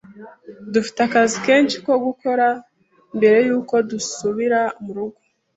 Dufite 0.73 0.99
akazi 1.07 1.37
kenshi 1.45 1.77
ko 1.85 1.93
gukora 2.05 2.47
mbere 3.17 3.37
yuko 3.47 3.75
dusubira 3.89 4.59
murugo. 4.83 5.19